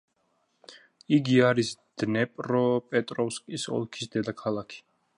იგი 1.17 1.37
არის 1.49 1.69
დნეპროპეტროვსკის 2.05 3.71
ოლქის 3.81 4.15
დედაქალაქი. 4.19 4.87